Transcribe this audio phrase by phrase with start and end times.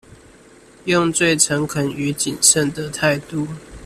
[0.85, 3.47] 用最誠懇與謹慎的態度